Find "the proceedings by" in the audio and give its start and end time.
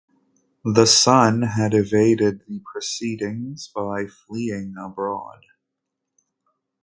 2.47-4.07